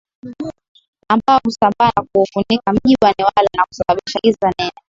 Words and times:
ambao 1.09 1.39
husambaa 1.45 1.91
na 1.97 2.05
kuufunika 2.13 2.73
Mji 2.73 2.95
wa 3.01 3.13
Newala 3.19 3.49
na 3.57 3.65
kusababisha 3.65 4.19
giza 4.23 4.51
nene 4.59 4.71